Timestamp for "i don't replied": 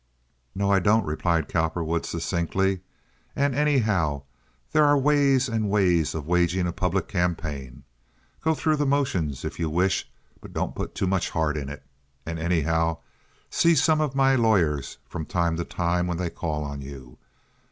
0.71-1.47